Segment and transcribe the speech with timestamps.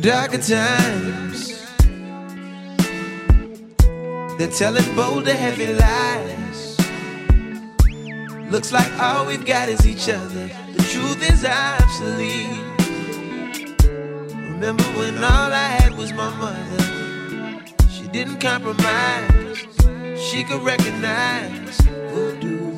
[0.00, 1.62] darker times.
[4.38, 6.76] They're telling bold and heavy lies.
[8.50, 10.48] Looks like all we've got is each other.
[10.76, 12.62] The truth is obsolete.
[14.50, 16.84] Remember when all I had was my mother?
[17.90, 19.66] She didn't compromise.
[20.20, 22.74] She could recognize voodoo.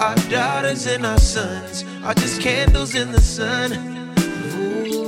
[0.00, 3.70] Our daughters and our sons are just candles in the sun.
[4.16, 5.03] Voodoo.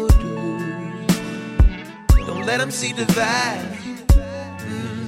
[2.46, 3.58] Let them see divide.
[4.62, 5.06] Mm.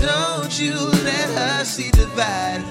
[0.00, 2.62] Don't you let her see divide.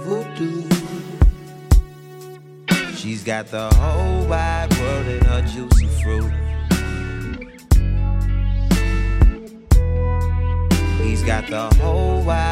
[0.00, 0.64] Voodoo.
[2.96, 6.32] She's got the whole wide world in her juicy fruit.
[11.02, 12.47] He's got the whole wide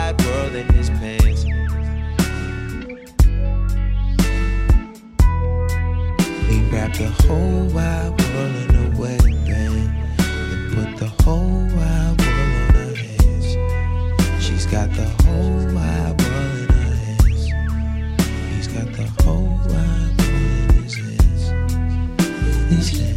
[6.86, 12.74] He the whole wide world in a band and put the whole wide world on
[12.74, 14.44] her hands.
[14.44, 17.44] She's got the whole wide world in her hands.
[18.54, 21.50] He's got the whole wide world in his hands.
[22.70, 23.15] In his hands.